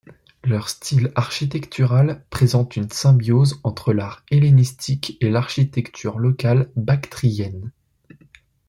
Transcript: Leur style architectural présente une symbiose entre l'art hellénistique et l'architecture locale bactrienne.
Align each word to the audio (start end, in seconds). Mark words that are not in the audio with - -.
Leur 0.43 0.67
style 0.67 1.11
architectural 1.13 2.25
présente 2.31 2.75
une 2.75 2.89
symbiose 2.89 3.59
entre 3.63 3.93
l'art 3.93 4.25
hellénistique 4.31 5.15
et 5.21 5.29
l'architecture 5.29 6.17
locale 6.17 6.71
bactrienne. 6.75 7.71